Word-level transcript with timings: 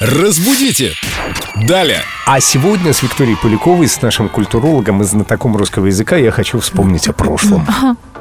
Разбудите! 0.00 0.94
Далее! 1.66 2.02
А 2.24 2.38
сегодня 2.38 2.92
с 2.92 3.02
Викторией 3.02 3.36
Поляковой, 3.36 3.88
с 3.88 4.00
нашим 4.00 4.28
культурологом 4.28 5.02
и 5.02 5.04
знатоком 5.04 5.56
русского 5.56 5.86
языка, 5.86 6.16
я 6.16 6.30
хочу 6.30 6.60
вспомнить 6.60 7.08
о 7.08 7.12
прошлом. 7.12 7.66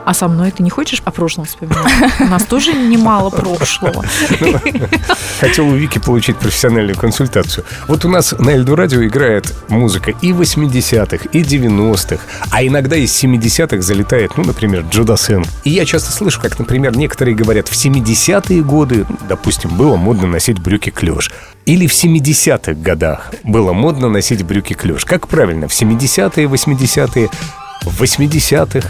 А 0.07 0.13
со 0.13 0.29
мной 0.29 0.51
ты 0.51 0.63
не 0.63 0.69
хочешь 0.69 1.01
о 1.03 1.11
прошлом 1.11 1.43
вспоминать? 1.43 1.91
У 2.21 2.27
нас 2.27 2.45
тоже 2.45 2.71
немало 2.71 3.29
прошлого. 3.29 4.05
Хотел 5.41 5.67
у 5.67 5.75
Вики 5.75 5.99
получить 5.99 6.37
профессиональную 6.37 6.95
консультацию. 6.95 7.65
Вот 7.89 8.05
у 8.05 8.07
нас 8.07 8.31
на 8.39 8.51
Эльду 8.51 8.77
Радио 8.77 9.03
играет 9.03 9.53
музыка 9.67 10.11
и 10.21 10.31
80-х, 10.31 11.27
и 11.33 11.41
90-х, 11.41 12.23
а 12.51 12.65
иногда 12.65 12.95
из 12.95 13.21
70-х 13.21 13.81
залетает, 13.81 14.37
ну, 14.37 14.45
например, 14.45 14.85
Джуда 14.89 15.17
Сен. 15.17 15.43
И 15.65 15.71
я 15.71 15.83
часто 15.83 16.13
слышу, 16.13 16.39
как, 16.39 16.57
например, 16.57 16.95
некоторые 16.95 17.35
говорят, 17.35 17.67
в 17.67 17.73
70-е 17.73 18.63
годы, 18.63 19.05
допустим, 19.27 19.75
было 19.75 19.97
модно 19.97 20.27
носить 20.27 20.59
брюки 20.59 20.89
клеш. 20.89 21.31
Или 21.65 21.85
в 21.85 21.91
70-х 21.91 22.75
годах 22.75 23.33
было 23.43 23.73
модно 23.73 24.07
носить 24.07 24.43
брюки 24.43 24.71
клеш. 24.71 25.03
Как 25.03 25.27
правильно, 25.27 25.67
в 25.67 25.71
70-е, 25.71 26.45
80-е, 26.45 27.29
в 27.83 28.01
80-х? 28.01 28.89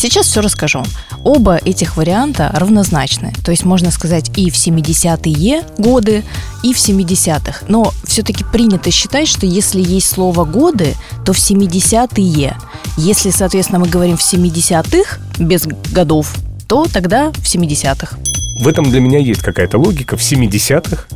Сейчас 0.00 0.28
все 0.28 0.40
расскажу. 0.40 0.82
Оба 1.24 1.56
этих 1.56 1.98
варианта 1.98 2.50
равнозначны. 2.54 3.34
То 3.44 3.50
есть 3.50 3.66
можно 3.66 3.90
сказать 3.90 4.30
и 4.34 4.50
в 4.50 4.54
70-е 4.54 5.62
годы, 5.76 6.24
и 6.62 6.72
в 6.72 6.78
70-х. 6.78 7.66
Но 7.68 7.92
все-таки 8.04 8.42
принято 8.42 8.90
считать, 8.90 9.28
что 9.28 9.44
если 9.44 9.82
есть 9.82 10.08
слово 10.08 10.46
годы, 10.46 10.94
то 11.26 11.34
в 11.34 11.36
70-е. 11.36 12.56
Если, 12.96 13.28
соответственно, 13.28 13.80
мы 13.80 13.88
говорим 13.88 14.16
в 14.16 14.22
70-х, 14.22 15.18
без 15.38 15.66
годов, 15.66 16.34
то 16.66 16.86
тогда 16.90 17.30
в 17.32 17.44
70-х. 17.44 18.16
В 18.62 18.68
этом 18.68 18.88
для 18.90 19.00
меня 19.00 19.18
есть 19.18 19.42
какая-то 19.42 19.76
логика. 19.76 20.16
В 20.16 20.20
70-х 20.22 21.08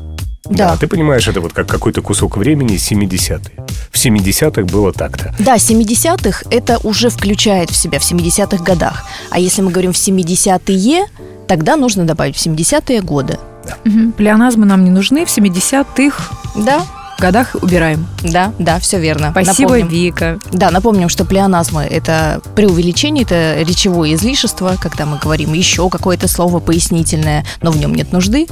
Да. 0.47 0.77
Ты 0.77 0.87
понимаешь, 0.87 1.27
это 1.29 1.41
вот 1.41 1.53
как 1.53 1.66
какой-то 1.69 2.03
кусок 2.03 2.37
времени 2.37 2.77
70-е. 2.77 3.65
В 3.91 3.97
70-х 3.97 4.62
было 4.64 4.92
так-то. 4.92 5.34
Да, 5.39 5.56
70-х 5.56 6.45
это 6.51 6.78
уже 6.83 7.09
включает 7.11 7.70
в 7.70 7.77
себя 7.77 7.98
в 7.98 8.03
70-х 8.03 8.62
годах. 8.62 9.05
А 9.31 9.39
если 9.39 9.62
мы 9.62 9.70
говорим 9.70 9.92
в 9.92 9.97
70-е, 9.97 11.06
тогда 11.48 11.77
нужно 11.77 12.05
добавить 12.05 12.36
в 12.36 12.47
70-е 12.47 13.01
годы. 13.01 13.39
Мгм. 13.84 14.12
Плеоназмы 14.12 14.67
нам 14.67 14.84
не 14.84 14.91
нужны. 14.91 15.25
В 15.25 15.28
70-х 15.28 16.23
Да, 16.56 16.83
годах 17.19 17.56
убираем. 17.62 18.06
да, 18.23 18.53
да, 18.58 18.79
все 18.81 18.98
верно. 19.01 19.31
Спасибо, 19.31 19.70
Напомним. 19.73 19.89
Вика. 19.89 20.39
Да, 20.53 20.70
напомним, 20.70 21.08
что 21.08 21.25
плеоназмы– 21.25 21.83
это 21.91 22.42
преувеличение, 22.55 23.25
это 23.25 23.62
речевое 23.62 24.14
излишество, 24.14 24.77
когда 24.81 25.06
мы 25.06 25.19
говорим 25.19 25.55
еще 25.55 25.89
какое-то 25.89 26.29
слово 26.29 26.61
пояснительное, 26.61 27.47
но 27.62 27.70
в 27.70 27.79
нем 27.79 27.95
нет 27.95 28.12
нужды. 28.12 28.47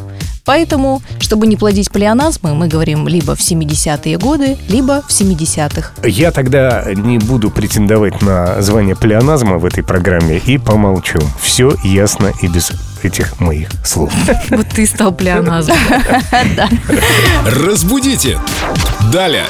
Поэтому, 0.44 1.02
чтобы 1.20 1.46
не 1.46 1.56
плодить 1.56 1.90
плеоназмы, 1.90 2.54
мы 2.54 2.68
говорим 2.68 3.06
либо 3.06 3.36
в 3.36 3.40
70-е 3.40 4.18
годы, 4.18 4.58
либо 4.68 5.02
в 5.02 5.10
70-х. 5.10 5.92
Я 6.02 6.32
тогда 6.32 6.84
не 6.94 7.18
буду 7.18 7.50
претендовать 7.50 8.20
на 8.22 8.60
звание 8.60 8.96
плеоназма 8.96 9.58
в 9.58 9.64
этой 9.64 9.84
программе 9.84 10.38
и 10.38 10.58
помолчу. 10.58 11.20
Все 11.40 11.74
ясно 11.84 12.32
и 12.42 12.48
без 12.48 12.72
этих 13.02 13.40
моих 13.40 13.68
слов. 13.84 14.12
Вот 14.50 14.66
ты 14.68 14.86
стал 14.86 15.12
плеоназмом. 15.12 15.78
Разбудите! 17.46 18.38
Далее! 19.12 19.46